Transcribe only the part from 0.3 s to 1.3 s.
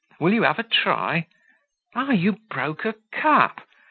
you have a try?